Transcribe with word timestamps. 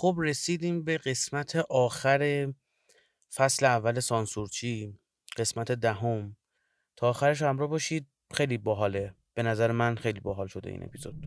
خب 0.00 0.16
رسیدیم 0.18 0.84
به 0.84 0.98
قسمت 0.98 1.56
آخر 1.56 2.52
فصل 3.34 3.66
اول 3.66 4.00
سانسورچی 4.00 4.98
قسمت 5.36 5.72
دهم. 5.72 6.36
تا 6.96 7.08
آخرش 7.08 7.42
همراه 7.42 7.68
باشید 7.68 8.06
خیلی 8.34 8.58
باحاله. 8.58 9.14
به 9.34 9.42
نظر 9.42 9.72
من 9.72 9.94
خیلی 9.94 10.20
باحال 10.20 10.46
شده 10.46 10.70
این 10.70 10.84
اپیزود. 10.84 11.26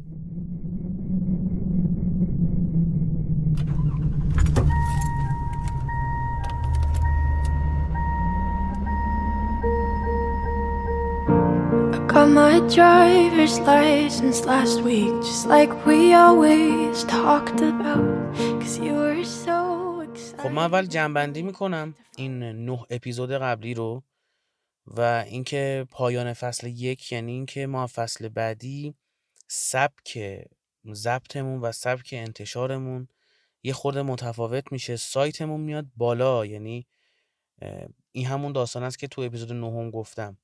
Got 12.11 12.27
my 12.27 12.59
driver's 12.75 13.57
license 13.59 14.39
last 14.45 14.81
week, 14.81 15.15
just 15.29 15.45
like 15.47 15.71
we 15.85 16.13
always 16.13 17.05
talked 17.05 17.61
about. 17.61 18.03
Cause 18.59 18.77
you 18.79 18.93
were 18.93 19.23
so 19.23 19.57
خب 20.37 20.49
من 20.49 20.63
اول 20.63 20.85
جنبندی 20.85 21.41
می‌کنم 21.41 21.95
این 22.17 22.43
نه 22.43 22.85
اپیزود 22.89 23.31
قبلی 23.31 23.73
رو 23.73 24.03
و 24.87 25.01
اینکه 25.27 25.87
پایان 25.91 26.33
فصل 26.33 26.67
یک 26.67 27.11
یعنی 27.11 27.31
اینکه 27.31 27.67
ما 27.67 27.87
فصل 27.87 28.29
بعدی 28.29 28.93
سبک 29.47 30.19
ضبطمون 30.93 31.61
و 31.61 31.71
سبک 31.71 32.09
انتشارمون 32.17 33.07
یه 33.63 33.73
خورده 33.73 34.01
متفاوت 34.01 34.71
میشه 34.71 34.95
سایتمون 34.95 35.61
میاد 35.61 35.85
بالا 35.97 36.45
یعنی 36.45 36.87
این 38.11 38.25
همون 38.25 38.51
داستان 38.51 38.83
است 38.83 38.99
که 38.99 39.07
تو 39.07 39.21
اپیزود 39.21 39.53
نهم 39.53 39.91
گفتم 39.91 40.37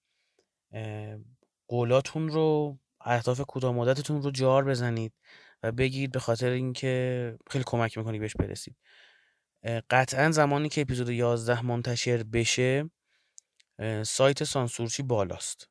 قولاتون 1.67 2.29
رو 2.29 2.79
اهداف 3.01 3.41
کوتاه 3.41 3.73
مدتتون 3.73 4.21
رو 4.21 4.31
جار 4.31 4.65
بزنید 4.65 5.13
و 5.63 5.71
بگید 5.71 6.11
به 6.11 6.19
خاطر 6.19 6.49
اینکه 6.49 7.37
خیلی 7.49 7.63
کمک 7.67 7.97
می‌کنی 7.97 8.19
بهش 8.19 8.35
برسید. 8.35 8.75
قطعا 9.89 10.31
زمانی 10.31 10.69
که 10.69 10.81
اپیزود 10.81 11.09
11 11.09 11.65
منتشر 11.65 12.23
بشه 12.23 12.89
سایت 14.03 14.43
سانسورچی 14.43 15.03
بالاست. 15.03 15.69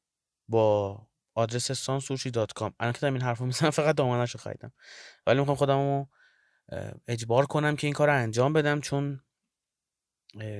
با 0.48 1.00
آدرس 1.34 1.72
سانسورچی 1.72 2.30
دات 2.30 2.52
کام. 2.52 2.74
الان 2.80 2.92
که 2.92 3.06
این 3.06 3.22
حرف 3.22 3.40
می‌زنم 3.40 3.70
فقط 3.70 3.96
دامنش 3.96 4.30
رو 4.30 4.40
خریدم. 4.40 4.72
ولی 5.26 5.38
می‌خوام 5.38 5.56
خودم 5.56 5.78
رو 5.78 6.08
اجبار 7.06 7.46
کنم 7.46 7.76
که 7.76 7.86
این 7.86 7.94
کار 7.94 8.08
رو 8.08 8.14
انجام 8.14 8.52
بدم 8.52 8.80
چون 8.80 9.20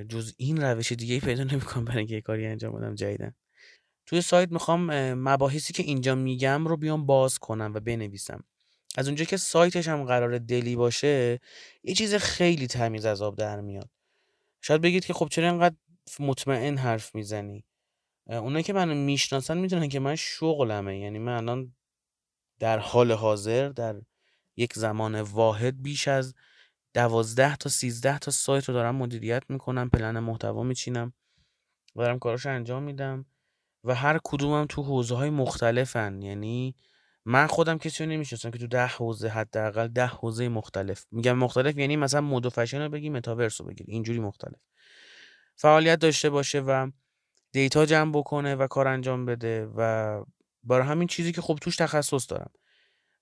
جز 0.09 0.33
این 0.37 0.61
روش 0.61 0.91
دیگه 0.91 1.13
ای 1.13 1.19
پیدا 1.19 1.43
نمی‌کنم 1.43 1.85
برای 1.85 1.97
اینکه 1.97 2.21
کاری 2.21 2.47
انجام 2.47 2.75
بدم 2.75 2.95
جدیدن 2.95 3.35
توی 4.07 4.21
سایت 4.21 4.51
می‌خوام 4.51 5.13
مباحثی 5.13 5.73
که 5.73 5.83
اینجا 5.83 6.15
میگم 6.15 6.67
رو 6.67 6.77
بیام 6.77 7.05
باز 7.05 7.39
کنم 7.39 7.71
و 7.75 7.79
بنویسم. 7.79 8.43
از 8.97 9.07
اونجا 9.07 9.25
که 9.25 9.37
سایتش 9.37 9.87
هم 9.87 10.03
قرار 10.03 10.37
دلی 10.37 10.75
باشه 10.75 11.39
یه 11.83 11.93
چیز 11.93 12.15
خیلی 12.15 12.67
تمیز 12.67 13.05
از 13.05 13.21
آب 13.21 13.35
در 13.35 13.61
میاد. 13.61 13.89
شاید 14.61 14.81
بگید 14.81 15.05
که 15.05 15.13
خب 15.13 15.27
چرا 15.31 15.49
اینقدر 15.49 15.75
مطمئن 16.19 16.77
حرف 16.77 17.15
می‌زنی؟ 17.15 17.63
اونایی 18.27 18.63
که 18.63 18.73
منو 18.73 18.95
می‌شناسن 18.95 19.57
می‌دونن 19.57 19.89
که 19.89 19.99
من 19.99 20.15
شغلمه. 20.15 20.99
یعنی 20.99 21.19
من 21.19 21.37
الان 21.37 21.75
در 22.59 22.79
حال 22.79 23.11
حاضر 23.11 23.69
در 23.69 24.01
یک 24.55 24.73
زمان 24.73 25.21
واحد 25.21 25.81
بیش 25.81 26.07
از 26.07 26.33
دوازده 26.93 27.55
تا 27.55 27.69
سیزده 27.69 28.19
تا 28.19 28.31
سایت 28.31 28.65
رو 28.65 28.73
دارم 28.73 28.95
مدیریت 28.95 29.43
می‌کنم 29.49 29.89
پلن 29.89 30.19
محتوا 30.19 30.63
میچینم 30.63 31.13
و 31.95 32.01
دارم 32.01 32.19
کاراش 32.19 32.45
انجام 32.45 32.83
میدم. 32.83 33.25
و 33.87 33.95
هر 33.95 34.19
کدومم 34.23 34.65
تو 34.69 34.83
حوزه 34.83 35.15
های 35.15 35.29
مختلفن. 35.29 36.21
یعنی 36.21 36.75
من 37.25 37.47
خودم 37.47 37.77
کسی 37.77 38.03
رو 38.03 38.09
نمی‌شناسم 38.09 38.51
که 38.51 38.57
تو 38.57 38.67
ده 38.67 38.87
حوزه 38.87 39.27
حداقل 39.27 39.87
ده 39.87 40.05
حوزه 40.05 40.49
مختلف. 40.49 41.05
میگم 41.11 41.37
مختلف 41.37 41.77
یعنی 41.77 41.95
مثلا 41.95 42.21
مد 42.21 42.45
و 42.45 42.49
فشن 42.49 42.81
رو 42.81 42.89
بگی 42.89 43.09
متاورس 43.09 43.61
رو 43.61 43.67
بگیر 43.67 43.85
اینجوری 43.89 44.19
مختلف. 44.19 44.59
فعالیت 45.55 45.99
داشته 45.99 46.29
باشه 46.29 46.59
و 46.59 46.91
data 47.51 47.85
جمع 47.85 48.11
بکنه 48.11 48.55
و 48.55 48.67
کار 48.67 48.87
انجام 48.87 49.25
بده 49.25 49.65
و 49.65 50.23
برای 50.63 50.87
همین 50.87 51.07
چیزی 51.07 51.31
که 51.31 51.41
خب 51.41 51.57
توش 51.61 51.75
تخصص 51.75 52.31
دارم. 52.31 52.51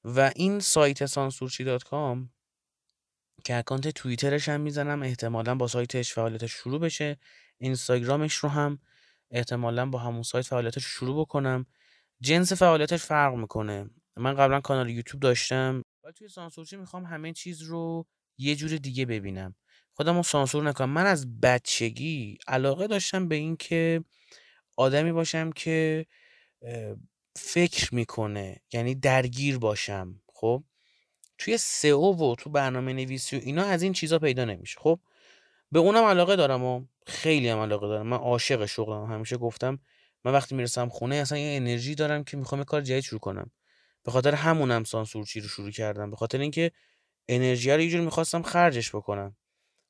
و 0.04 0.32
این 0.36 0.60
سایت 0.60 1.06
سانسورچی 1.06 1.78
com 1.86 2.30
که 3.44 3.56
account 3.56 3.88
توییترش 3.88 4.50
هم 4.50 4.62
می‌زنم 4.62 5.04
احتمالا 5.04 5.56
با 5.56 5.68
سایتش 5.68 6.14
فعالیتش 6.14 6.52
شروع 6.52 6.80
بشه. 6.80 7.18
اینستاگرامش 7.58 8.34
رو 8.34 8.50
هم 8.50 8.80
احتمالا 9.32 9.86
با 9.86 10.00
همون 10.00 10.24
سایت 10.24 10.46
فعالیتش 10.46 10.84
شروع 10.86 11.22
بکنم. 11.22 11.66
جنس 12.22 12.54
فعالیتش 12.54 13.04
فرق 13.04 13.34
می‌کنه. 13.34 13.90
من 14.18 14.34
قبلا 14.34 14.62
کانال 14.62 14.90
یوتیوب 14.90 15.22
داشتم. 15.22 15.82
ولی 16.04 16.14
توی 16.14 16.28
سانسورچی 16.28 16.78
می‌خوام 16.78 17.06
همه 17.06 17.34
چیز 17.34 17.62
رو 17.62 18.06
یه 18.38 18.56
جور 18.56 18.78
دیگه 18.78 19.06
ببینم. 19.06 19.56
خودم 19.94 20.18
رو 20.18 20.24
سانسور 20.24 20.64
نکنم. 20.64 20.90
من 20.90 21.06
از 21.06 21.40
بچگی 21.40 22.38
علاقه 22.48 22.88
داشتم 22.88 23.28
به 23.28 23.36
این 23.36 23.58
که 23.58 24.04
آدمی 24.78 25.12
باشم 25.12 25.52
که 25.52 26.06
فکر 27.36 27.96
می‌کنه 27.96 28.62
یعنی 28.74 28.96
درگیر 28.96 29.58
باشم. 29.58 30.22
خب؟ 30.34 30.64
توی 31.38 31.58
سئو 31.58 32.32
و 32.32 32.36
تو 32.36 32.50
برنامه 32.50 32.94
نویسی 32.94 33.38
و 33.38 33.40
اینا 33.44 33.64
از 33.64 33.82
این 33.82 33.94
چیزا 33.94 34.20
پیدا 34.20 34.46
نمیشه. 34.46 34.80
خب؟ 34.80 35.00
به 35.72 35.80
اونم 35.80 36.04
علاقه 36.04 36.36
دارم 36.36 36.64
و 36.64 36.86
خیلی 37.08 37.50
هم 37.50 37.60
علاقه 37.60 37.88
دارم. 37.88 38.08
من 38.08 38.18
عاشق 38.18 38.66
شغلم. 38.66 39.06
همیشه 39.06 39.38
گفتم 39.38 39.80
من 40.24 40.32
وقتی 40.32 40.56
می‌رسم 40.56 40.90
خونه 40.90 41.16
اصلا 41.16 41.38
یه 41.38 41.58
انرژی 41.58 41.96
دارم 41.96 42.24
که 42.24 42.38
می‌خوام 42.38 42.64
کار 42.64 42.82
جدید 42.82 43.04
شروع 43.04 43.20
کنم. 43.20 43.52
به 44.04 44.12
خاطر 44.12 44.36
همونم 44.36 44.84
سانسورچی 44.84 45.40
رو 45.40 45.48
شروع 45.48 45.72
کردم. 45.72 46.10
به 46.10 46.16
خاطر 46.16 46.40
اینکه 46.40 46.72
انرژی 47.28 47.72
رو 47.72 47.82
یه 47.82 47.90
جور 47.90 48.02
می‌خواستم 48.02 48.42
خرجش 48.42 48.96
بکنم. 48.96 49.36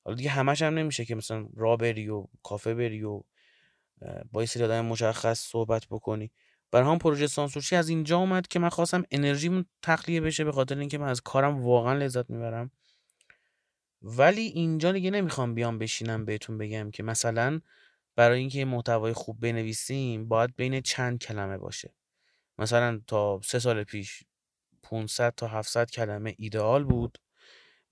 حالا 0.05 0.17
دیگه 0.17 0.29
همش 0.29 0.61
هم 0.61 0.73
نمیشه 0.73 1.05
که 1.05 1.15
مثلا 1.15 1.47
را 1.55 1.75
بری 1.75 2.09
و 2.09 2.27
کافه 2.43 2.73
بری 2.73 3.03
و 3.03 3.21
با 4.31 4.41
یه 4.41 4.45
سری 4.45 4.81
مشخص 4.81 5.39
صحبت 5.39 5.85
بکنی. 5.89 6.31
برای 6.71 6.89
هم 6.89 6.97
پروژه 6.97 7.27
سانسورچی 7.27 7.75
از 7.75 7.89
اینجا 7.89 8.17
اومد 8.17 8.47
که 8.47 8.59
من 8.59 8.69
خواستم 8.69 9.03
انرژیمون 9.11 9.65
تخلیه 9.81 10.21
بشه. 10.21 10.43
به 10.43 10.51
خاطر 10.51 10.77
اینکه 10.77 10.97
من 10.97 11.07
از 11.07 11.21
کارم 11.21 11.63
واقعا 11.63 11.93
لذت 11.93 12.29
می‌برم. 12.29 12.71
ولی 14.05 14.41
اینجا 14.41 14.91
دیگه 14.91 15.11
نمی‌خوام 15.11 15.53
بیام 15.55 15.79
بشینم 15.79 16.25
بهتون 16.25 16.57
بگم 16.57 16.91
که 16.91 17.03
مثلا 17.03 17.61
برای 18.15 18.39
اینکه 18.39 18.65
محتوای 18.65 19.13
خوب 19.13 19.39
بنویسیم 19.39 20.27
باید 20.27 20.55
بین 20.55 20.81
چند 20.81 21.19
کلمه 21.19 21.57
باشه. 21.57 21.95
مثلا 22.59 23.01
تا 23.07 23.41
سه 23.43 23.59
سال 23.59 23.83
پیش 23.83 24.23
500 24.83 25.33
تا 25.37 25.47
700 25.47 25.91
کلمه 25.91 26.35
ایدئال 26.37 26.83
بود 26.83 27.17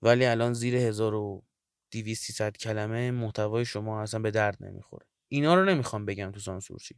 ولی 0.02 0.26
الان 0.26 0.54
زیر 0.54 0.76
1200 0.76 2.56
کلمه 2.58 3.10
محتوای 3.10 3.64
شما 3.64 4.02
اصلا 4.02 4.20
به 4.20 4.30
درد 4.30 4.56
نمی‌خوره. 4.60 5.06
اینا 5.28 5.54
رو 5.54 5.64
نمی‌خوام 5.64 6.06
بگم 6.06 6.32
تو 6.32 6.40
سانسورچی. 6.40 6.96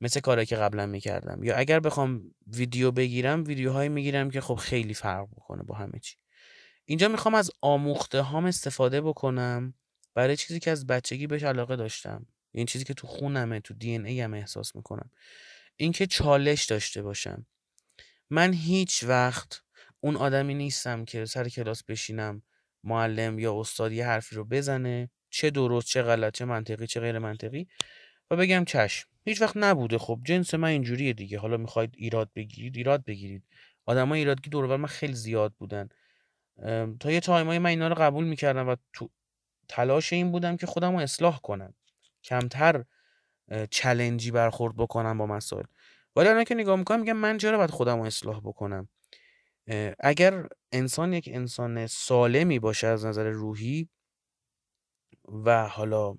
مثل 0.00 0.20
کاری 0.20 0.46
که 0.46 0.56
قبلا 0.56 0.86
می‌کردم. 0.86 1.44
یا 1.44 1.56
اگر 1.56 1.80
بخوام 1.80 2.34
ویدیو 2.46 2.90
بگیرم 2.90 3.44
ویدیوهایی 3.44 3.88
می‌گیرم 3.88 4.30
که 4.30 4.40
خب 4.40 4.54
خیلی 4.54 4.94
فرق 4.94 5.28
بکنه 5.30 5.62
با 5.62 5.74
همه 5.74 5.98
چی. 6.02 6.16
اینجا 6.84 7.08
می‌خوام 7.08 7.34
از 7.34 7.50
آموخته 7.60 8.20
هام 8.20 8.44
استفاده 8.44 9.00
بکنم 9.00 9.74
برای 10.14 10.36
چیزی 10.36 10.60
که 10.60 10.70
از 10.70 10.86
بچگی 10.86 11.26
بهش 11.26 11.42
علاقه 11.42 11.76
داشتم. 11.76 12.26
این 12.52 12.66
چیزی 12.66 12.84
که 12.84 12.94
تو 12.94 13.06
خونمه 13.06 13.60
تو 13.60 13.74
دی 13.74 13.98
ای 13.98 14.20
هم 14.20 14.34
احساس 14.34 14.76
می‌کنم. 14.76 15.10
اینکه 15.76 16.06
چالش 16.06 16.64
داشته 16.64 17.02
باشم. 17.02 17.46
من 18.30 18.52
هیچ 18.52 19.04
وقت 19.04 19.62
اون 20.00 20.16
آدمی 20.16 20.54
نیستم 20.54 21.04
که 21.04 21.24
سر 21.24 21.48
کلاس 21.48 21.84
بشینم 21.84 22.42
معلم 22.84 23.38
یا 23.38 23.60
استاد 23.60 23.92
یه 23.92 24.06
حرفی 24.06 24.36
رو 24.36 24.44
بزنه 24.44 25.10
چه 25.30 25.50
درست 25.50 25.86
چه 25.86 26.02
غلط 26.02 26.32
چه 26.34 26.44
منطقی 26.44 26.86
چه 26.86 27.00
غیر 27.00 27.18
منطقی 27.18 27.66
و 28.30 28.36
بگم 28.36 28.64
چشم. 28.64 29.08
هیچ 29.24 29.42
وقت 29.42 29.56
نبوده. 29.56 29.98
خب 29.98 30.20
جنس 30.24 30.54
من 30.54 30.68
اینجوریه 30.68 31.12
دیگه. 31.12 31.38
حالا 31.38 31.56
می‌خواید 31.56 31.94
ایراد 31.96 32.30
بگیرید 32.34 32.76
ایراد 32.76 33.04
بگیرید. 33.04 33.42
آدمای 33.86 34.18
ایرادگی 34.18 34.50
دور 34.50 34.76
من 34.76 34.86
خیلی 34.86 35.14
زیاد 35.14 35.54
بودن. 35.58 35.88
تا 37.00 37.10
یه 37.10 37.20
تایمای 37.20 37.58
من 37.58 37.70
اینا 37.70 37.88
رو 37.88 37.94
قبول 37.94 38.24
می‌کردم 38.24 38.68
و 38.68 38.76
تو 38.92 39.10
تلاش 39.68 40.12
این 40.12 40.32
بودم 40.32 40.56
که 40.56 40.66
خودم 40.66 40.92
رو 40.92 40.98
اصلاح 40.98 41.40
کنم. 41.40 41.74
کمتر 42.24 42.84
چلنجی 43.70 44.30
برخورد 44.30 44.76
بکنم 44.76 45.18
با 45.18 45.26
مسائل. 45.26 45.64
ولی 46.16 46.28
الان 46.28 46.44
که 46.44 46.54
نگاه 46.54 46.76
می‌کنم 46.76 47.00
میگم 47.00 47.16
من 47.16 47.38
چرا 47.38 47.58
باید 47.58 47.70
خودم 47.70 47.98
رو 47.98 48.04
اصلاح 48.04 48.40
بکنم؟ 48.40 48.88
اگر 50.00 50.48
انسان 50.72 51.12
یک 51.12 51.28
انسان 51.32 51.86
سالمی 51.86 52.58
باشه 52.58 52.86
از 52.86 53.06
نظر 53.06 53.30
روحی 53.30 53.88
و 55.28 55.68
حالا 55.68 56.16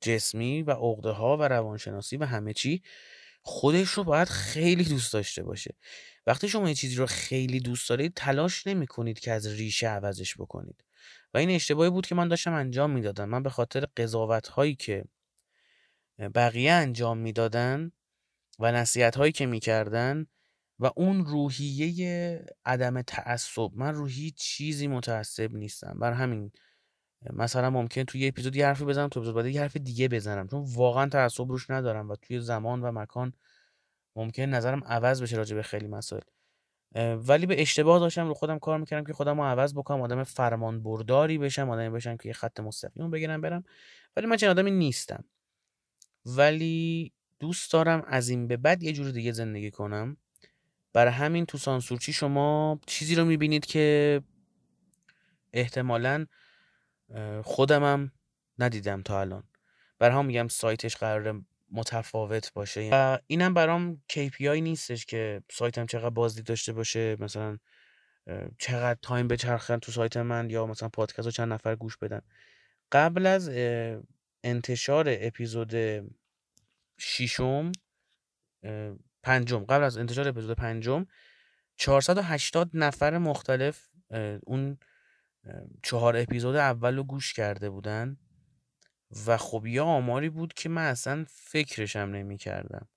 جسمی 0.00 0.62
و 0.62 0.70
عقده 0.70 1.10
ها 1.10 1.36
و 1.36 1.42
روانشناسی 1.42 2.16
و 2.16 2.24
همه 2.24 2.52
چی 2.52 2.82
خودش 3.46 3.88
رو 3.88 4.04
باید 4.04 4.28
خیلی 4.28 4.84
دوست 4.84 5.12
داشته 5.12 5.42
باشه. 5.42 5.76
وقتی 6.26 6.48
شما 6.48 6.68
یه 6.68 6.74
چیزی 6.74 6.96
رو 6.96 7.06
خیلی 7.06 7.60
دوست 7.60 7.88
دارید 7.88 8.14
تلاش 8.14 8.66
نمی 8.66 8.86
کنید 8.86 9.18
که 9.18 9.32
از 9.32 9.46
ریشه 9.46 9.88
عوضش 9.88 10.36
بکنید. 10.36 10.84
و 11.34 11.38
این 11.38 11.50
اشتباهی 11.50 11.90
بود 11.90 12.06
که 12.06 12.14
من 12.14 12.28
داشتم 12.28 12.52
انجام 12.52 12.90
می‌دادم. 12.90 13.28
من 13.28 13.42
به 13.42 13.50
خاطر 13.50 13.86
قضاوت 13.96 14.48
هایی 14.48 14.74
که 14.74 15.04
بقیه 16.34 16.72
انجام 16.72 17.18
می‌دادن 17.18 17.92
و 18.58 18.72
نصیحت 18.72 19.16
هایی 19.16 19.32
که 19.32 19.46
می‌کردن 19.46 20.26
و 20.78 20.90
اون 20.96 21.24
روحیه 21.24 22.46
عدم 22.64 23.02
تعصب 23.02 23.70
من 23.74 23.94
رو 23.94 24.06
هیچ 24.06 24.34
چیزی 24.36 24.86
متعصب 24.86 25.52
نیستم. 25.52 25.98
بر 26.00 26.12
همین 26.12 26.52
مثلا 27.32 27.70
ممکن 27.70 28.04
توی 28.04 28.20
یه 28.20 28.28
اپیزود 28.28 28.56
یه 28.56 28.66
حرفی 28.66 28.84
بزنم 28.84 29.08
تو 29.08 29.20
اپیزود 29.20 29.36
بعد 29.36 29.46
یه 29.46 29.60
حرف 29.60 29.76
دیگه 29.76 30.08
بزنم. 30.08 30.48
چون 30.48 30.64
واقعا 30.74 31.08
تعصب 31.08 31.48
روش 31.48 31.70
ندارم 31.70 32.10
و 32.10 32.16
توی 32.16 32.40
زمان 32.40 32.82
و 32.82 32.92
مکان 32.92 33.32
ممکن 34.16 34.42
نظرم 34.42 34.84
عوض 34.84 35.22
بشه 35.22 35.36
راجع 35.36 35.56
به 35.56 35.62
خیلی 35.62 35.86
مسائل. 35.86 36.22
ولی 37.16 37.46
به 37.46 37.62
اشتباه 37.62 38.00
داشتم 38.00 38.26
رو 38.26 38.34
خودم 38.34 38.58
کار 38.58 38.78
می‌کردم 38.78 39.06
که 39.06 39.12
خودم 39.12 39.40
رو 39.40 39.46
عوض 39.46 39.74
بکنم 39.74 40.00
آدم 40.00 40.24
فرمان 40.24 40.82
برداری 40.82 41.38
بشم 41.38 41.70
آدمی 41.70 41.90
بشم 41.90 42.16
که 42.16 42.28
یه 42.28 42.32
خط 42.32 42.60
مستقیم 42.60 43.10
بگیرم 43.10 43.40
برم. 43.40 43.64
ولی 44.16 44.26
من 44.26 44.36
چنین 44.36 44.50
آدمی 44.50 44.70
نیستم. 44.70 45.24
ولی 46.26 47.12
دوست 47.40 47.72
دارم 47.72 48.02
از 48.06 48.28
این 48.28 48.48
به 48.48 48.56
بعد 48.56 48.82
یه 48.82 48.92
جور 48.92 49.10
دیگه 49.10 49.32
زندگی 49.32 49.70
کنم. 49.70 50.16
برای 50.92 51.12
همین 51.12 51.46
تو 51.46 51.58
سانسورچی 51.58 52.12
شما 52.12 52.80
چیزی 52.86 53.14
رو 53.14 53.24
می‌بینید 53.24 53.66
که 53.66 54.20
احتمالا 55.52 56.26
خودمم 57.44 58.12
ندیدم 58.58 59.02
تا 59.02 59.20
الان. 59.20 59.44
برای 59.98 60.16
هم 60.16 60.26
میگم 60.26 60.48
سایتش 60.48 60.96
قرار 60.96 61.42
متفاوت 61.70 62.52
باشه. 62.52 62.88
و 62.92 63.18
اینم 63.26 63.54
برام 63.54 64.02
KPI 64.12 64.40
نیستش 64.40 65.06
که 65.06 65.42
سایتم 65.50 65.86
چقدر 65.86 66.10
بازدید 66.10 66.44
داشته 66.44 66.72
باشه. 66.72 67.16
مثلا 67.20 67.58
چقدر 68.58 68.98
تایم 69.02 69.28
بچرخن 69.28 69.78
تو 69.78 69.92
سایت 69.92 70.16
من 70.16 70.50
یا 70.50 70.66
مثلا 70.66 70.88
پادکست 70.88 71.24
رو 71.26 71.30
چند 71.30 71.52
نفر 71.52 71.76
گوش 71.76 71.96
بدن. 71.96 72.20
قبل 72.92 73.26
از 73.26 73.50
انتشار 74.44 75.06
اپیزود 75.08 75.74
ششم 76.98 77.72
پنجم 79.22 79.64
قبل 79.64 79.84
از 79.84 79.98
انتشار 79.98 80.28
اپیزود 80.28 80.56
پنجم 80.56 81.06
480 81.76 82.70
نفر 82.74 83.18
مختلف 83.18 83.88
اون 84.42 84.78
چهار 85.82 86.16
اپیزود 86.16 86.56
اول 86.56 86.96
رو 86.96 87.04
گوش 87.04 87.32
کرده 87.32 87.70
بودن 87.70 88.16
و 89.26 89.36
خب 89.36 89.66
یه 89.66 89.82
آماری 89.82 90.30
بود 90.30 90.54
که 90.54 90.68
من 90.68 90.84
اصلا 90.84 91.24
فکرشم 91.28 91.98
نمی 91.98 92.36
کردم 92.36 92.88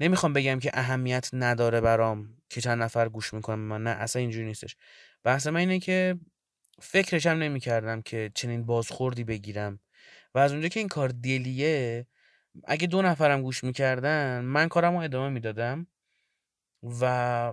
نمی‌خوام 0.00 0.32
بگم 0.32 0.58
که 0.58 0.70
اهمیت 0.74 1.30
نداره 1.32 1.80
برام 1.80 2.36
که 2.50 2.60
چند 2.60 2.82
نفر 2.82 3.08
گوش 3.08 3.34
می‌کنم 3.34 3.58
من 3.58 3.82
نه 3.82 3.90
اصلا 3.90 4.20
اینجوری 4.20 4.46
نیستش. 4.46 4.76
بحث 5.24 5.46
من 5.46 5.60
اینه 5.60 5.78
که 5.78 6.18
فکرشم 6.80 7.30
نمی 7.30 7.60
کردم 7.60 8.02
که 8.02 8.30
چنین 8.34 8.66
بازخوردی 8.66 9.24
بگیرم 9.24 9.80
و 10.34 10.38
از 10.38 10.52
اونجا 10.52 10.68
که 10.68 10.80
این 10.80 10.88
کار 10.88 11.08
دلیه 11.08 12.06
اگه 12.64 12.86
دو 12.86 13.02
نفرم 13.02 13.42
گوش 13.42 13.64
می‌کردن 13.64 14.40
من 14.40 14.68
کارم 14.68 14.92
رو 14.92 14.98
ادامه 14.98 15.28
می‌دادم 15.28 15.86
و 17.00 17.52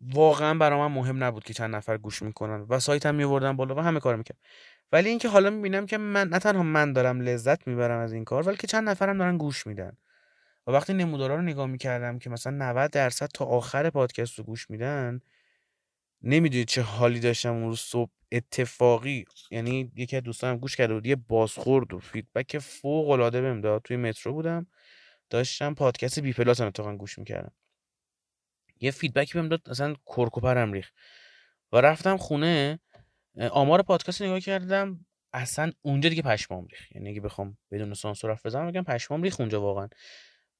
واقعا 0.00 0.54
برای 0.54 0.78
من 0.78 0.86
مهم 0.94 1.24
نبود 1.24 1.44
که 1.44 1.54
چند 1.54 1.74
نفر 1.76 1.98
گوش 1.98 2.22
می‌کنن 2.22 2.66
و 2.68 2.80
سایتم 2.80 3.14
میوردم 3.14 3.56
بالا 3.56 3.74
و 3.74 3.80
همه 3.80 4.00
کار 4.00 4.16
می‌کرد 4.16 4.38
ولی 4.92 5.08
اینکه 5.08 5.28
حالا 5.28 5.50
می‌بینم 5.50 5.86
که 5.86 5.98
من 5.98 6.28
نه 6.28 6.38
تنها 6.38 6.62
من 6.62 6.92
دارم 6.92 7.20
لذت 7.20 7.66
می‌برم 7.68 7.98
از 8.00 8.12
این 8.12 8.24
کار 8.24 8.48
ولی 8.48 8.56
که 8.56 8.66
چند 8.66 8.88
نفرم 8.88 9.18
دارن 9.18 9.38
گوش 9.38 9.66
میدن. 9.66 9.92
و 10.66 10.70
وقتی 10.70 10.94
نمودارا 10.94 11.36
رو 11.36 11.42
نگاه 11.42 11.66
می‌کردم 11.66 12.18
که 12.18 12.30
مثلا 12.30 12.52
90 12.56 12.90
درصد 12.90 13.28
تا 13.34 13.44
آخر 13.44 13.90
پادکست 13.90 14.38
رو 14.38 14.44
گوش 14.44 14.70
میدن 14.70 15.20
نمی‌دونید 16.22 16.68
چه 16.68 16.82
حالی 16.82 17.20
داشتم 17.20 17.54
اون 17.54 17.64
روز 17.64 17.80
صبح. 17.80 18.10
اتفاقی 18.32 19.24
یعنی 19.50 19.92
یکی 19.96 20.16
از 20.16 20.22
دوستانم 20.22 20.58
گوش 20.58 20.76
کرده 20.76 20.94
بود 20.94 21.06
یه 21.06 21.16
بازخورد 21.16 21.94
و 21.94 21.98
فیدبک 21.98 22.58
فوق 22.58 23.10
العاده 23.10 23.40
بهم 23.40 23.60
داد. 23.60 23.82
توی 23.82 23.96
مترو 23.96 24.32
بودم 24.32 24.66
داشتم 25.30 25.74
پادکست 25.74 26.20
بی 26.20 26.32
پلاس 26.32 26.60
هم 26.60 26.96
گوش 26.96 27.18
می‌کردم. 27.18 27.52
یه 28.80 28.90
feedback 28.90 29.27
ی 29.27 29.32
بهم 29.34 29.48
داد 29.48 29.70
اصلا 29.70 29.94
کرک 30.06 30.43
و 30.43 30.50
پرم 30.50 30.72
ریخ 30.72 30.90
و 31.72 31.76
رفتم 31.76 32.16
خونه 32.16 32.78
آمار 33.50 33.82
پادکست 33.82 34.22
نگاه 34.22 34.40
کردم 34.40 35.06
اصلا 35.32 35.72
اونجا 35.82 36.08
دیگه 36.08 36.22
پشمام 36.22 36.66
ریخ 36.66 36.92
یعنی 36.92 37.10
اگه 37.10 37.20
بخوام 37.20 37.58
بدون 37.70 37.94
سانسور 37.94 38.30
حرف 38.30 38.46
بزنم 38.46 38.70
بگم 38.70 38.82
پشمام 38.82 39.22
ریخ 39.22 39.40
اونجا 39.40 39.60
واقعا. 39.60 39.88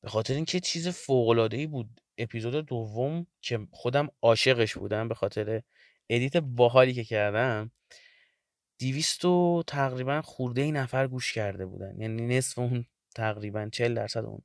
به 0.01 0.09
خاطر 0.09 0.35
اینکه 0.35 0.61
چیز 0.61 0.89
فوق 0.89 1.29
العاده 1.29 1.57
ای 1.57 1.67
بود. 1.67 2.01
اپیزود 2.19 2.67
دوم 2.67 3.27
که 3.43 3.67
خودم 3.71 4.09
عاشقش 4.23 4.77
بودم 4.77 5.09
به 5.09 5.15
خاطر 5.15 5.63
edit 6.11 6.37
باحالی 6.37 6.95
که 6.95 7.05
کردم 7.05 7.71
دیویست 8.79 9.25
و 9.25 9.63
تقریبا 9.67 10.23
خورده 10.23 10.61
ای 10.61 10.73
نفر 10.73 11.07
گوش 11.07 11.33
کرده 11.33 11.67
بودن. 11.67 12.01
یعنی 12.01 12.39
نصف 12.39 12.59
اون 12.59 12.85
تقریبا 13.15 13.69
چل 13.73 13.95
درصد 13.95 14.25
اون 14.25 14.43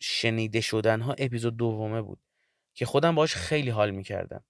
شنیده 0.00 0.60
شدن 0.60 1.00
ها 1.00 1.12
اپیزود 1.18 1.56
دومه 1.56 2.02
بود. 2.02 2.20
که 2.78 2.86
خودم 2.86 3.14
باش 3.14 3.34
خیلی 3.34 3.70
حال 3.70 3.90
می‌کردم. 3.90 4.44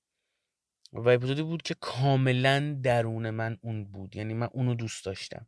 و 0.92 1.08
اپیزودی 1.08 1.42
بود 1.42 1.62
که 1.62 1.74
کاملا 1.80 2.76
درون 2.82 3.30
من 3.30 3.58
اون 3.62 3.84
بود 3.84 4.16
یعنی 4.16 4.34
من 4.34 4.48
اونو 4.52 4.74
دوست 4.74 5.04
داشتم. 5.04 5.46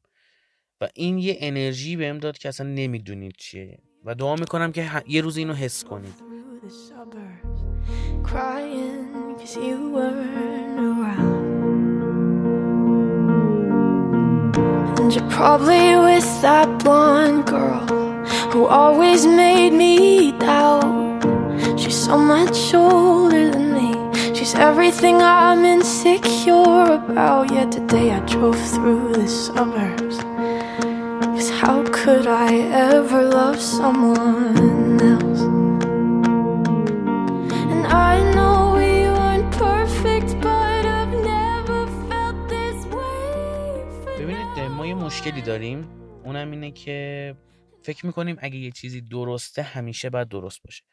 و 0.81 0.88
این 0.94 1.19
یه 1.19 1.37
انرژی 1.41 1.97
بهم 1.97 2.19
داد 2.19 2.38
که 2.38 2.49
اصلا 2.49 2.67
نمی‌دونید 2.67 3.35
چیه. 3.38 3.79
و 4.05 4.15
دعا 4.15 4.37
می‌کنم 4.37 4.73
که 4.73 5.03
یه 5.09 5.21
روز 5.21 5.37
اینو 5.37 5.55
حس 5.55 5.85
کنید. 5.85 6.15
So 22.11 22.19
much 22.19 22.75
older 22.75 23.45
than 23.55 23.67
me. 23.79 23.91
She's 24.37 24.55
everything 24.69 25.17
I'm 25.23 25.62
insecure 25.77 26.87
about. 27.01 27.45
Yet 27.57 27.69
today 27.79 28.07
I 28.19 28.21
drove 28.33 28.61
through 28.75 29.07
the 29.21 29.29
suburbs. 29.45 30.17
Cause 31.35 31.51
how 31.61 31.79
could 31.99 32.27
I 32.49 32.51
ever 32.91 33.21
love 33.39 33.59
someone 33.79 34.99
else? 35.12 35.43
And 37.73 37.83
I 38.11 38.15
know 38.35 38.56
we 38.81 38.93
weren't 39.19 39.51
perfect, 39.69 40.31
but 40.47 40.83
I've 40.99 41.17
never 41.35 41.79
felt 42.09 42.39
this 42.55 42.79
way. 42.97 44.19
ببینید 44.19 44.71
ما 44.77 44.87
یه 44.87 44.95
مشکلی 44.95 45.43
داریم 45.43 45.89
اونم 46.25 46.51
اینه 46.51 46.71
که 46.71 47.35
فکر 47.83 48.06
می‌کنیم 48.06 48.37
اگه 48.41 48.56
یه 48.56 48.71
چیزی 48.71 49.01
درسته 49.01 49.63
همیشه 49.63 50.11
باید 50.11 50.29
درست 50.29 50.63
باشه 50.65 50.85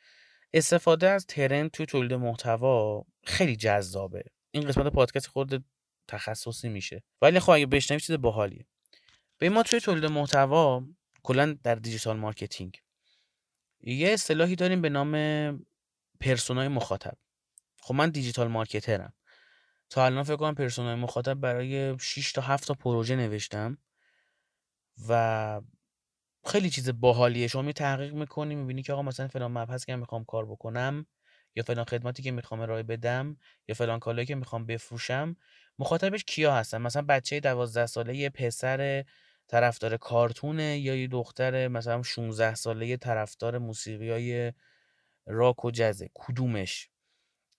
استفاده 0.54 1.10
از 1.10 1.26
trend 1.26 1.72
توی 1.72 1.86
تولید 1.86 2.14
محتوا 2.14 3.06
خیلی 3.24 3.56
جذابه. 3.56 4.24
این 4.52 4.68
قسمت 4.68 4.88
پادکست 4.88 5.28
خود 5.28 5.66
تخصصی 6.08 6.70
میشه. 6.70 7.04
ولی 7.22 7.40
خب 7.40 7.50
اگه 7.50 7.66
بشنوی 7.66 8.00
چیز 8.00 8.16
باحالیه. 8.16 8.66
به 9.38 9.50
ما 9.50 9.64
توی 9.64 9.80
تولید 9.80 10.06
محتوا 10.06 10.84
کلا 11.24 11.58
در 11.64 11.76
digital 11.76 12.18
marketing. 12.18 12.82
یه 13.82 14.10
اصطلاحی 14.10 14.56
داریم 14.56 14.82
به 14.82 14.90
نام 14.90 15.14
persona 16.20 16.62
ی 16.62 16.68
مخاطب. 16.68 17.18
خب 17.82 17.94
من 17.94 18.10
digital 18.10 18.48
marketer 18.48 19.01
م. 19.01 19.14
تا 19.90 20.06
الان 20.06 20.24
فکر 20.24 20.36
کنم 20.36 20.56
persona 20.56 20.91
ی 20.91 20.96
مخاطب 20.96 21.34
برای 21.34 22.00
6 22.00 22.32
تا 22.32 22.42
7 22.42 22.68
تا 22.68 22.74
پروژه 22.74 23.16
نوشتم 23.16 23.78
و 25.08 25.62
خیلی 26.46 26.70
چیز 26.70 26.90
باحالیه. 27.00 27.48
شما 27.48 27.62
می 27.62 27.74
تحقیق 27.74 28.14
می‌کنی 28.14 28.56
می‌بینی 28.56 28.84
که 28.84 28.94
آقا 28.94 29.02
مثلا 29.02 29.28
فلان 29.28 29.52
مبحث 29.52 29.86
که 29.86 29.96
می‌خوام 29.96 30.26
کار 30.26 30.46
بکنم 30.46 31.06
یا 31.56 31.64
فلان 31.64 31.86
خدماتی 31.86 32.24
که 32.24 32.32
می‌خوام 32.32 32.60
ارائه 32.62 32.84
بدم 32.84 33.38
یا 33.68 33.76
فلان 33.76 34.00
کالایی 34.00 34.26
که 34.28 34.36
می‌خوام 34.36 34.66
بفروشم 34.66 35.36
مخاطبش 35.80 36.24
کیا 36.24 36.54
هستن؟ 36.56 36.78
مثلا 36.82 37.02
بچه 37.02 37.40
12 37.40 37.86
ساله 37.86 38.16
یه 38.18 38.30
پسر 38.30 39.04
طرفدار 39.48 39.98
کارتونه 39.98 40.78
یا 40.80 40.96
یه 40.96 41.08
دختر 41.08 41.68
مثلا 41.68 42.04
16 42.04 42.56
ساله 42.56 42.98
طرفدار 42.98 43.58
موسیقی 43.58 44.10
های 44.12 44.54
راک 45.28 45.66
و 45.66 45.72
جزه 45.72 46.10
کدومش؟ 46.14 46.90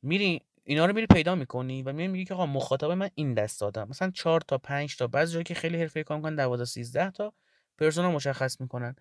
میری 0.02 0.40
اینا 0.64 0.86
رو 0.86 0.94
میری 0.94 1.06
پیدا 1.06 1.34
می‌کنی 1.34 1.82
و 1.82 1.92
میری 1.92 2.08
میگی 2.08 2.24
که 2.24 2.34
آقا 2.34 2.46
مخاطب 2.46 2.90
من 2.90 3.10
این 3.14 3.34
دست 3.34 3.60
دادم 3.60 3.88
مثلا 3.90 4.10
4 4.10 4.40
تا 4.40 4.58
5 4.58 4.96
تا 4.96 5.06
بعضی 5.06 5.32
جایی 5.32 5.44
که 5.44 5.54
خیلی 5.54 5.80
حرفه‌ای 5.80 6.04
کار 6.04 6.16
می‌کنن 6.16 6.36
12 6.36 6.64
13 6.64 7.10
تا 7.10 7.34
پرسونا 7.78 8.10
مشخص 8.10 8.60
می‌کنن. 8.60 8.96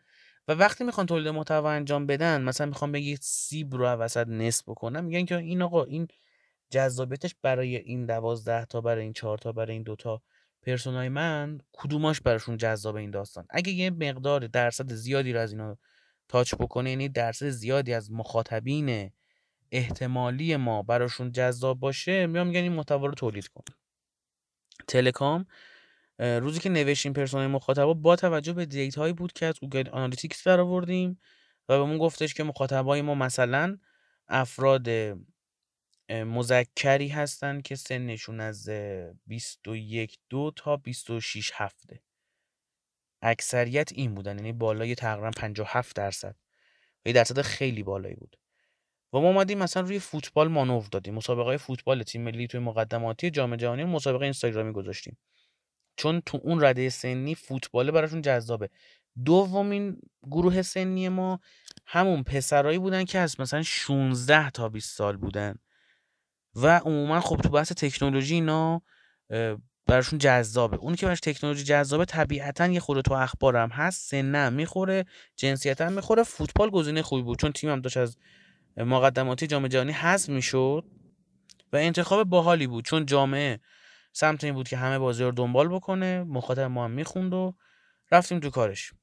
و 0.48 0.54
وقتی 0.54 0.84
می‌خوان 0.84 1.06
تولید 1.06 1.28
محتوا 1.28 1.72
انجام 1.72 2.06
بدن 2.06 2.42
مثلا 2.42 2.68
می‌خوام 2.68 2.92
بگی 2.92 3.18
سیب 3.22 3.76
رو 3.76 3.86
وسط 3.86 4.28
نصف 4.28 4.70
بکنم 4.70 5.06
میگن 5.06 5.26
که 5.26 5.38
این 5.38 5.62
آقا 5.62 5.84
این 5.84 6.08
جذابیتش 6.70 7.36
برای 7.42 7.76
این 7.76 8.06
دوازده 8.06 8.66
تا 8.66 8.82
برای 8.82 9.04
این 9.04 9.14
چهار 9.14 9.38
تا 9.38 9.52
برای 9.52 9.74
این 9.74 9.84
دوتا 9.84 10.22
پرسونای 10.62 11.10
من 11.10 11.60
کدوماش 11.74 12.22
براشون 12.22 12.58
جذاب 12.58 12.96
این 12.96 13.12
داستان؟ 13.12 13.46
اگه 13.50 13.72
یه 13.72 13.90
مقدار 13.90 14.48
درصد 14.48 14.94
زیادی 14.94 15.34
رو 15.34 15.40
از 15.40 15.52
اینا 15.52 15.78
تاچ 16.28 16.56
بکنه 16.56 16.90
یعنی 16.90 17.10
درصد 17.10 17.50
زیادی 17.50 17.94
از 17.94 18.12
مخاطبین 18.12 19.12
احتمالی 19.72 20.56
ما 20.56 20.84
براشون 20.84 21.32
جذاب 21.32 21.80
باشه 21.80 22.28
میام 22.28 22.48
میگن 22.48 22.62
این 22.62 22.72
محتوا 22.72 23.06
رو 23.06 23.14
تولید 23.14 23.48
کن. 23.48 23.64
تلکام 24.88 25.46
روزی 26.20 26.60
که 26.60 26.70
نوشتیم 26.70 27.14
persona 27.14 27.43
ی 27.44 27.48
مخاطبا 27.48 27.94
با 27.94 28.16
توجه 28.16 28.54
به 28.54 28.66
data 28.66 28.98
هایی 28.98 29.14
بود 29.14 29.34
که 29.34 29.46
از 29.46 29.60
Google 29.60 29.90
Analytics 29.90 30.48
در 30.48 30.60
آوردیم 30.60 31.20
و 31.70 31.78
بهمون 31.78 31.98
گفتش 31.98 32.34
که 32.34 32.44
مخاطبای 32.44 33.02
ما 33.02 33.16
مثلا 33.16 33.78
افراد 34.28 34.90
مذکری 36.10 37.08
هستن 37.08 37.62
که 37.62 37.76
سنشون 37.76 38.40
از 38.40 38.70
21 39.28 40.18
دو 40.30 40.52
تا 40.56 40.78
26 40.78 41.52
هفته. 41.54 42.02
اکثریت 43.22 43.92
این 43.92 44.16
بودن 44.16 44.38
یعنی 44.38 44.54
بالای 44.54 44.96
تقریبا 44.96 45.32
57 45.32 45.96
درصد. 45.96 46.36
یه 47.06 47.14
درصد 47.14 47.42
خیلی 47.42 47.84
بالایی 47.84 48.16
بود. 48.16 48.38
و 49.14 49.20
ما 49.20 49.28
اومدیم 49.28 49.58
مثلا 49.58 49.84
روی 49.84 50.00
فوتبال 50.00 50.48
مانور 50.48 50.88
دادیم. 50.92 51.14
مسابقه 51.14 51.58
فوتبال 51.58 52.04
تیم 52.04 52.22
ملی 52.22 52.48
توی 52.48 52.60
مقدماتی 52.60 53.30
جام 53.30 53.56
جهانی 53.56 53.84
مسابقه 53.84 54.24
اینستاگرامی 54.24 54.72
گذاشتیم. 54.72 55.18
چون 55.98 56.22
تو 56.26 56.40
اون 56.44 56.64
رده 56.64 56.90
سنی 56.90 57.36
فوتبال 57.36 57.92
براشون 57.92 58.22
جذابه. 58.22 58.70
دومین 59.26 59.98
گروه 60.32 60.62
سنی 60.62 61.10
ما 61.10 61.40
همون 61.86 62.24
پسرایی 62.24 62.80
بودن 62.80 63.04
که 63.04 63.20
از 63.20 63.40
مثلا 63.40 63.64
16 63.64 64.50
تا 64.50 64.70
20 64.70 64.98
سال 64.98 65.18
بودن. 65.18 65.56
و 66.56 66.80
عموما 66.80 67.20
خب 67.20 67.42
تو 67.42 67.50
بحث 67.50 67.72
تکنولوژی 67.72 68.36
اینا 68.36 68.82
براشون 69.86 70.20
جذابه. 70.20 70.78
اون 70.78 70.96
که 70.96 71.06
براش 71.06 71.20
تکنولوژی 71.20 71.64
جذابه 71.64 72.06
طبیعتا 72.06 72.68
یه 72.68 72.80
خورده 72.80 73.02
تو 73.02 73.14
اخبارم 73.14 73.70
هست 73.70 74.10
سنم 74.10 74.54
می‌خوره 74.54 75.06
جنسیت 75.36 75.82
هم 75.82 75.94
می‌خوره 75.94 76.24
فوتبال 76.24 76.70
گزینه 76.70 77.02
خوبی 77.02 77.22
بود. 77.22 77.40
چون 77.40 77.52
تیمم 77.52 77.82
داشت 77.82 77.98
از 77.98 78.18
مقدماتی 78.78 79.48
جام 79.48 79.68
جهانی 79.68 79.92
حذف 79.92 80.30
می‌شد 80.30 80.86
و 81.74 81.78
انتخاب 81.78 82.24
باحالی 82.24 82.68
بود. 82.68 82.86
چون 82.86 83.06
جامعه 83.06 83.60
سمت 84.18 84.44
این 84.44 84.54
بود 84.54 84.68
که 84.68 84.78
همه 84.78 85.00
بازی 85.00 85.24
رو 85.24 85.32
دنبال 85.32 85.68
بکنه 85.68 86.24
مخاطب 86.24 86.62
ما 86.62 86.86
هم 86.86 86.92
می‌خوند 86.92 87.34
و 87.34 87.56
رفتیم 88.12 88.40
تو 88.40 88.50
کارش. 88.50 88.94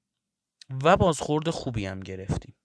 و 0.85 0.97
بازخورد 0.97 1.51
خوبی 1.51 1.87
هم 1.87 2.01
گرفتیم. 2.01 2.57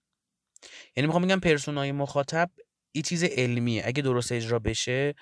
یعنی 0.96 1.08
می‌خوام 1.08 1.26
بگم 1.26 1.40
پرسونای 1.40 1.92
مخاطب 1.92 2.52
این 2.92 3.04
چیز 3.04 3.24
علمیه. 3.24 3.82
اگه 3.86 4.02
درست 4.02 4.32
اجرا 4.32 4.60
بشه 4.60 5.16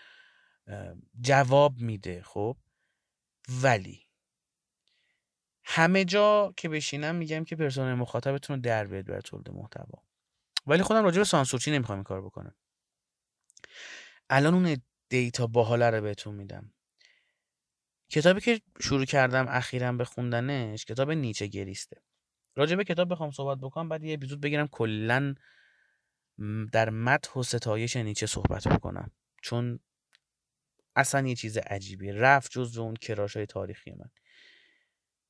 جواب 1.21 1.79
میده 1.79 2.23
خب؟ 2.23 2.57
ولی 3.61 4.07
همه 5.63 6.05
جا 6.05 6.53
که 6.57 6.69
بشینم 6.69 7.15
میگم 7.15 7.43
که 7.43 7.55
پرسونای 7.55 7.93
مخاطبتون 7.93 8.55
رو 8.55 8.61
در 8.61 8.87
بیاد 8.87 9.05
بر 9.05 9.21
تولید 9.21 9.49
محتوا. 9.49 10.03
ولی 10.67 10.83
خودم 10.83 11.03
راجع 11.03 11.17
به 11.17 11.23
سانسورچی 11.23 11.71
نمی‌خوام 11.71 11.97
این 11.97 12.03
کار 12.03 12.21
بکنم. 12.21 12.55
الان 14.29 14.53
اون 14.53 14.77
دیتا 15.09 15.47
باحاله 15.47 15.89
رو 15.89 16.01
بهتون 16.01 16.35
میدم. 16.35 16.73
کتابی 18.09 18.41
که 18.41 18.61
شروع 18.79 19.05
کردم 19.05 19.45
اخیرا 19.49 19.91
به 19.91 20.05
خوندنش 20.05 20.85
کتاب 20.85 21.11
نیچه 21.11 21.47
گریسته. 21.47 22.01
راجع 22.55 22.75
به 22.75 22.83
کتاب 22.83 23.11
بخوام 23.11 23.31
صحبت 23.31 23.57
بکنم 23.57 23.89
بعد 23.89 24.03
یه 24.03 24.13
اپیزود 24.13 24.41
بگیرم 24.41 24.67
کلا 24.67 25.35
در 26.71 26.89
مدح 26.89 27.33
و 27.33 27.43
ستایش 27.43 27.95
نیچه 27.95 28.25
صحبت 28.25 28.67
بکنم. 28.67 29.11
چون 29.41 29.79
اصلا 30.95 31.27
یه 31.27 31.35
چیز 31.35 31.57
عجیبیه. 31.57 32.13
رفت 32.13 32.51
جز 32.51 32.77
اون 32.77 32.93
کراش 32.93 33.35
های 33.35 33.45
تاریخی 33.45 33.91
من. 33.91 34.09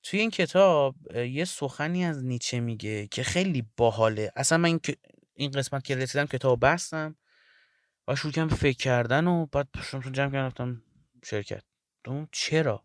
توی 0.04 0.20
این 0.20 0.32
کتاب 0.32 0.96
یه 1.16 1.46
سخنی 1.46 2.06
از 2.06 2.26
نیچه 2.26 2.60
میگه 2.60 3.08
که 3.08 3.24
خیلی 3.24 3.68
باحاله. 3.78 4.32
اصلا 4.36 4.58
من 4.58 4.80
این 5.34 5.52
قسمت 5.52 5.84
که 5.84 5.96
رسیدم 5.96 6.26
کتاب 6.26 6.66
بستم 6.66 7.16
و 8.08 8.16
شروع 8.16 8.34
کردم 8.34 8.56
فکر 8.56 8.78
کردن 8.78 9.28
و 9.28 9.46
بعد 9.46 9.68
پشتم 9.74 10.00
جمع 10.00 10.32
کردم 10.32 10.84
شرکت. 11.26 11.64
چرا؟ 12.32 12.84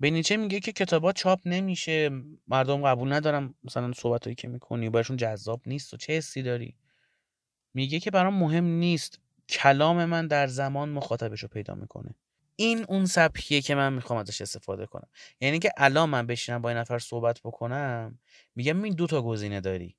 به 0.00 0.10
نیچه 0.10 0.36
میگه 0.36 0.60
که 0.60 0.72
کتابات 0.72 1.16
چاپ 1.16 1.40
نمیشه. 1.46 2.10
مردم 2.48 2.82
قبول 2.82 3.12
ندارم 3.12 3.54
مثلا 3.64 3.92
صحبتایی 3.92 4.36
که 4.36 4.48
می‌کنی 4.48 4.90
براشون 4.90 5.16
جذاب 5.16 5.62
نیست. 5.66 5.94
و 5.94 5.96
چه 5.96 6.12
حسی 6.12 6.42
داری؟ 6.42 6.76
میگه 7.74 8.00
که 8.00 8.10
برام 8.10 8.34
مهم 8.34 8.64
نیست. 8.64 9.20
کلام 9.48 10.04
من 10.04 10.26
در 10.26 10.46
زمان 10.46 10.88
مخاطبش 10.88 11.40
رو 11.40 11.48
پیدا 11.48 11.74
می‌کنه. 11.74 12.14
این 12.56 12.84
اون 12.88 13.06
سبکیه 13.06 13.60
که 13.60 13.74
من 13.74 13.92
می‌خوام 13.92 14.18
ازش 14.18 14.40
استفاده 14.40 14.86
کنم. 14.86 15.08
یعنی 15.40 15.58
که 15.58 15.70
الان 15.76 16.08
من 16.08 16.26
بشینم 16.26 16.62
با 16.62 16.68
این 16.68 16.78
نفر 16.78 16.98
صحبت 16.98 17.40
بکنم 17.44 18.18
میگم 18.54 18.82
این 18.82 18.94
دو 18.94 19.06
تا 19.06 19.22
گزینه 19.22 19.60
داری. 19.60 19.96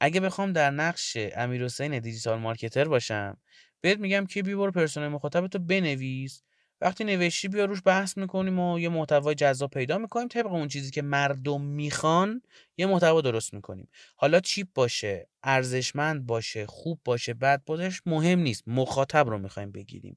اگه 0.00 0.20
بخوام 0.20 0.52
در 0.52 0.70
نقش 0.70 1.16
امیر 1.36 1.64
حسین 1.64 1.98
دیجیتال 1.98 2.38
مارکتر 2.38 2.84
باشم 2.84 3.36
بهت 3.80 3.98
میگم 3.98 4.26
که 4.26 4.42
بی 4.42 4.54
برو 4.54 4.72
پرسونل 4.72 5.08
مخاطبتو 5.08 5.58
بنویس. 5.58 6.42
وقتی 6.80 7.04
نوشتی 7.04 7.48
بیا 7.48 7.64
روش 7.64 7.82
بحث 7.84 8.16
می‌کنیم 8.18 8.58
و 8.58 8.78
یه 8.78 8.88
محتوای 8.88 9.34
جذاب 9.34 9.70
پیدا 9.70 9.98
می‌کنیم 9.98 10.28
طبق 10.28 10.46
اون 10.52 10.68
چیزی 10.68 10.90
که 10.90 11.02
مردم 11.02 11.62
می‌خوان 11.62 12.42
یه 12.76 12.86
محتوا 12.86 13.20
درست 13.20 13.54
می‌کنیم. 13.54 13.88
حالا 14.16 14.40
چیپ 14.40 14.68
باشه 14.74 15.28
ارزشمند 15.42 16.26
باشه 16.26 16.66
خوب 16.66 17.00
باشه 17.04 17.34
بد 17.34 17.64
باشش 17.64 18.00
مهم 18.06 18.38
نیست. 18.38 18.62
مخاطب 18.66 19.28
رو 19.28 19.38
می‌خوایم 19.38 19.72
بگیریم. 19.72 20.16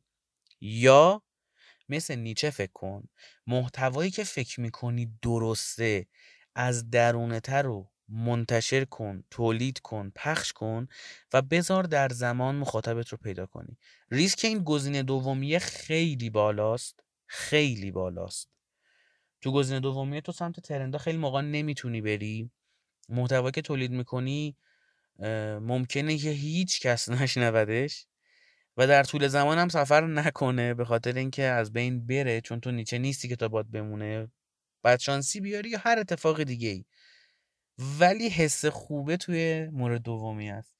یا 0.61 1.21
مثل 1.89 2.15
نیچه 2.15 2.49
فکر 2.49 2.71
کن 2.73 3.03
محتوایی 3.47 4.11
که 4.11 4.23
فکر 4.23 4.61
می‌کنی 4.61 5.13
درسته 5.21 6.07
از 6.55 6.89
درونه 6.89 7.39
تر 7.39 7.61
رو 7.61 7.91
منتشر 8.09 8.85
کن 8.85 9.23
تولید 9.31 9.79
کن 9.79 10.11
پخش 10.15 10.53
کن 10.53 10.87
و 11.33 11.41
بذار 11.41 11.83
در 11.83 12.09
زمان 12.09 12.55
مخاطبت 12.55 13.09
رو 13.09 13.17
پیدا 13.17 13.45
کنی. 13.45 13.77
ریسک 14.11 14.45
این 14.45 14.63
گزینه 14.63 15.03
دومیه 15.03 15.59
خیلی 15.59 16.29
بالاست 16.29 16.99
خیلی 17.27 17.91
بالاست. 17.91 18.49
تو 19.41 19.51
گزینه 19.51 19.79
دومیه 19.79 20.21
تو 20.21 20.31
سمت 20.31 20.59
ترندا 20.59 20.97
خیلی 20.97 21.17
موقع 21.17 21.41
نمی‌تونی 21.41 22.01
بری. 22.01 22.51
محتوایی 23.09 23.51
که 23.51 23.61
تولید 23.61 23.91
می‌کنی 23.91 24.57
ممکنه 25.61 26.17
که 26.17 26.29
هیچ 26.29 26.79
کس 26.81 27.09
نشنودش 27.21 28.05
و 28.77 28.87
در 28.87 29.03
طول 29.03 29.27
زمان 29.27 29.57
هم 29.57 29.69
سفر 29.69 30.07
نکنه 30.07 30.73
به 30.73 30.85
خاطر 30.85 31.13
اینکه 31.13 31.43
از 31.43 31.73
بین 31.73 32.07
بره 32.07 32.41
چون 32.41 32.59
تو 32.59 32.71
نیچه 32.71 32.97
نیستی 32.97 33.27
که 33.27 33.35
تا 33.35 33.47
باد 33.47 33.71
بمونه. 33.71 34.31
بعد 34.83 34.99
شانسی 34.99 35.41
بیاری 35.41 35.69
یا 35.69 35.79
هر 35.79 35.99
اتفاق 35.99 36.43
دیگه 36.43 36.69
ای 36.69 36.85
ولی 37.99 38.29
حس 38.29 38.65
خوبه 38.65 39.17
توی 39.17 39.69
مورد 39.71 40.01
دومی 40.01 40.51
است 40.51 40.79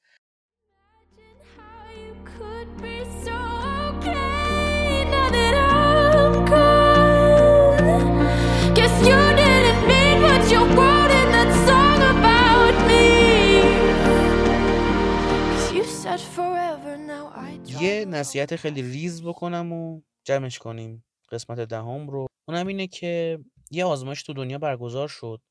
یه 17.82 18.06
نصیحت 18.06 18.56
خیلی 18.56 18.82
ریز 18.82 19.24
بکنم 19.24 19.74
و 19.74 20.02
جمعش 20.24 20.60
کنیم. 20.60 21.06
قسمت 21.32 21.60
دهم 21.60 22.10
رو. 22.10 22.28
اونم 22.48 22.68
اینه 22.68 22.88
که 22.88 23.40
یه 23.72 23.86
آزمایش 23.86 24.24
تو 24.24 24.34
دنیا 24.34 24.58
برگزار 24.58 25.08
شد. 25.08 25.42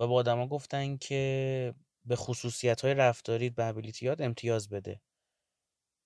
و 0.00 0.06
با 0.06 0.14
آدما 0.14 0.46
گفتن 0.46 0.96
که 0.96 1.74
به 2.04 2.16
خصوصیت 2.16 2.80
های 2.80 2.94
رفتاری 2.94 3.50
به 3.50 3.64
ابیلیتیات 3.64 4.20
امتیاز 4.20 4.68
بده. 4.68 5.00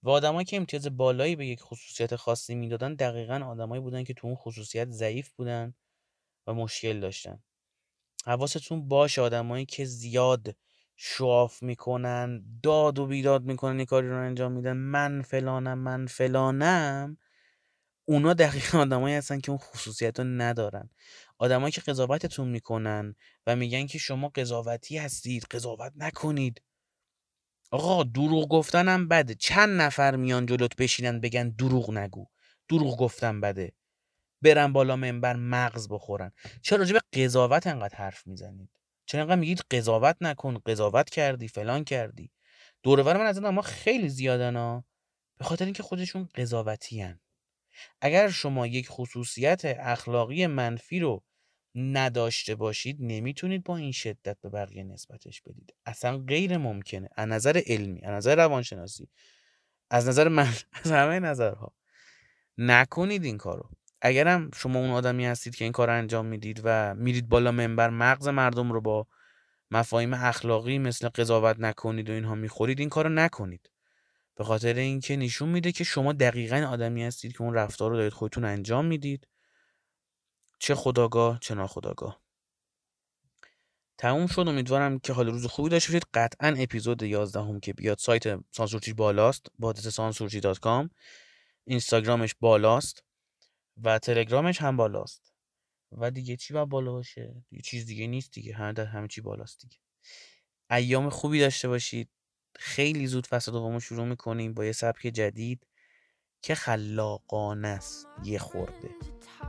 و 0.02 0.10
آدمایی 0.10 0.44
که 0.44 0.56
امتیاز 0.56 0.96
بالایی 0.96 1.36
به 1.36 1.46
یک 1.46 1.60
خصوصیت 1.60 2.16
خاصی 2.16 2.54
می‌دادن 2.54 2.94
دقیقا 2.94 3.34
آدمایی 3.34 3.82
بودن 3.82 4.04
که 4.04 4.14
تو 4.14 4.26
اون 4.26 4.36
خصوصیت 4.36 4.90
ضعیف 4.90 5.30
بودن 5.32 5.74
و 6.46 6.54
مشکل 6.54 7.00
داشتن. 7.00 7.42
حواستون 8.26 8.88
باشه 8.88 9.22
آدمایی 9.22 9.66
که 9.66 9.84
زیاد 9.84 10.56
شواف 10.96 11.62
می‌کنن 11.62 12.44
داد 12.62 12.98
و 12.98 13.06
بیداد 13.06 13.44
می‌کنن 13.44 13.76
این 13.76 13.86
کاری 13.86 14.08
رو 14.08 14.18
انجام 14.26 14.52
میدن. 14.52 14.76
من 14.76 15.22
فلانم 15.22 15.78
من 15.78 16.06
فلانم. 16.06 17.16
اونا 18.04 18.34
دقیقا 18.34 18.78
آدمایی 18.82 19.14
هستن 19.16 19.40
که 19.40 19.50
اون 19.50 19.58
خصوصیت 19.58 20.18
رو 20.20 20.24
ندارن. 20.26 20.90
آدمایی 21.38 21.72
که 21.72 21.80
قضاوتتون 21.80 22.48
می‌کنن 22.48 23.14
و 23.46 23.56
میگن 23.56 23.86
که 23.86 23.98
شما 23.98 24.28
قضاوتی 24.28 24.98
هستید 24.98 25.44
قضاوت 25.44 25.92
نکنید. 25.96 26.62
آقا 27.70 28.02
دروغ 28.04 28.48
گفتنم 28.48 29.08
بده. 29.08 29.34
چند 29.34 29.80
نفر 29.80 30.16
میان 30.16 30.46
جلوت 30.46 30.76
بشینن 30.76 31.20
بگن 31.20 31.48
دروغ 31.50 31.90
نگو. 31.90 32.26
دروغ 32.68 32.98
گفتن 32.98 33.40
بده. 33.40 33.72
برن 34.42 34.72
بالا 34.72 34.96
منبر 34.96 35.36
مغز 35.36 35.88
بخورن. 35.88 36.32
چرا 36.62 36.78
راجع 36.78 36.92
به 36.94 37.22
قضاوت 37.22 37.66
انقدر 37.66 37.96
حرف 37.96 38.26
می‌زنید؟ 38.26 38.70
چرا 39.06 39.20
انقدر 39.22 39.40
میگید 39.40 39.60
قضاوت 39.70 40.16
نکن 40.20 40.58
قضاوت 40.66 41.10
کردی 41.10 41.48
فلان 41.48 41.84
کردی؟ 41.84 42.30
دورور 42.82 43.16
من 43.16 43.26
از 43.26 43.38
این 43.38 43.62
خیلی 43.62 44.08
زیادن 44.08 44.56
ها. 44.56 44.84
به 45.38 45.44
خاطر 45.44 45.64
اینکه 45.64 45.82
خودشون 45.82 46.28
قضاوتی 46.34 47.02
هن. 47.02 47.20
اگر 48.00 48.28
شما 48.28 48.66
یک 48.66 48.86
خصوصیت 48.88 49.62
اخلاقی 49.64 50.46
منفی 50.46 51.00
رو 51.00 51.22
نداشته 51.74 52.54
باشید 52.54 52.96
نمی‌تونید 53.00 53.64
با 53.64 53.76
این 53.76 53.92
شدت 53.92 54.36
به 54.40 54.48
بقیه 54.48 54.84
نسبتش 54.84 55.42
بدید. 55.42 55.74
اصلا 55.86 56.18
غیر 56.18 56.56
ممکنه. 56.58 57.08
از 57.16 57.28
نظر 57.28 57.62
علمی 57.66 58.02
از 58.02 58.12
نظر 58.14 58.36
روانشناسی 58.36 59.08
از 59.90 60.08
نظر 60.08 60.28
من 60.28 60.48
از 60.84 60.92
همه 60.92 61.20
نظرها. 61.20 61.74
نکنید 62.58 63.24
این 63.24 63.38
کارو. 63.38 63.70
اگرم 64.02 64.50
شما 64.54 64.78
اون 64.78 64.90
آدمی 64.90 65.26
هستید 65.26 65.56
که 65.56 65.64
این 65.64 65.72
کار 65.72 65.90
انجام 65.90 66.26
می‌دید 66.26 66.60
و 66.64 66.94
میرید 66.94 67.28
بالا 67.28 67.52
منبر 67.52 67.90
مغز 67.90 68.28
مردم 68.28 68.72
رو 68.72 68.80
با 68.80 69.06
مفاهیم 69.70 70.14
اخلاقی 70.14 70.78
مثل 70.78 71.08
قضاوت 71.08 71.60
نکنید 71.60 72.10
و 72.10 72.12
اینها 72.12 72.34
می‌خورید 72.34 72.80
این 72.80 72.88
کارو 72.88 73.10
نکنید. 73.10 73.70
به 74.42 74.46
خاطر 74.46 74.74
اینکه 74.74 75.16
نشون 75.16 75.48
میده 75.48 75.72
که 75.72 75.84
شما 75.84 76.12
دقیقا 76.12 76.56
آدمی 76.56 77.04
هستید 77.04 77.32
که 77.32 77.42
اون 77.42 77.54
رفتار 77.54 77.90
رو 77.90 77.96
دارید 77.96 78.12
خودتون 78.12 78.44
انجام 78.44 78.84
می‌دید. 78.84 79.28
چه 80.58 80.74
خداگاه 80.74 81.38
چه 81.40 81.54
ناخداگاه. 81.54 82.22
تموم 83.98 84.26
شد. 84.26 84.40
امیدوارم 84.48 84.98
که 84.98 85.12
حال 85.12 85.26
روز 85.26 85.46
خوبی 85.46 85.68
داشته 85.68 85.92
باشید. 85.92 86.08
قطعا 86.14 86.54
اپیزود 86.58 87.02
11 87.02 87.40
هم 87.40 87.60
که 87.60 87.72
بیاد 87.72 87.98
سایت 87.98 88.40
سانسورچی 88.50 88.92
بالاست. 88.92 89.46
با 89.58 89.74
سانسورچی 89.74 90.40
دات 90.40 90.58
کام. 90.58 90.90
اینستاگرامش 91.64 92.34
بالاست 92.40 93.04
و 93.82 93.98
تلگرامش 93.98 94.60
هم 94.60 94.76
بالاست. 94.76 95.32
و 95.92 96.10
دیگه 96.10 96.36
چی 96.36 96.54
باید 96.54 96.68
بالا 96.68 96.92
باشه؟ 96.92 97.44
دیگه 97.50 97.62
چیز 97.62 97.86
دیگه 97.86 98.06
نیست 98.06 98.32
دیگه. 98.32 98.54
همه 98.54 98.72
در 98.72 98.86
همه 98.86 99.08
چی 99.08 99.20
بالاست 99.20 99.60
دیگه. 99.60 99.76
ایام 100.70 101.10
خوبی 101.10 101.40
داشته 101.40 101.68
باشید. 101.68 102.10
خیلی 102.58 103.06
زود 103.06 103.26
فصل 103.26 103.52
دومو 103.52 103.80
شروع 103.80 104.04
می‌کنیم 104.04 104.54
با 104.54 104.64
یه 104.64 104.72
سبک 104.72 105.00
جدید 105.00 105.66
که 106.42 106.54
خلاقانه 106.54 107.68
است 107.68 108.06
یه 108.24 108.38
خورده 108.38 108.90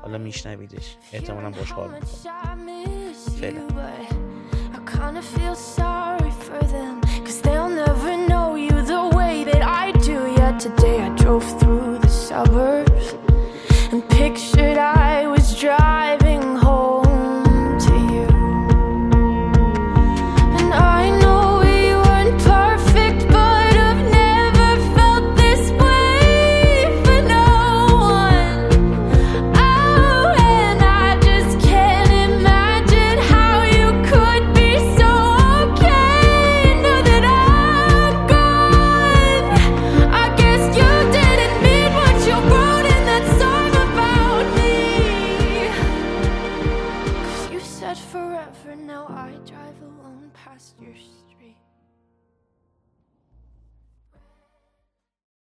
حالا 0.02 0.18
میشنویدش 0.18 0.98
احتمالا 1.14 1.50
باش 1.50 1.72
حال 1.72 1.94
می‌کنم 1.94 3.14
فعلا 3.42 3.68
I 14.80 15.03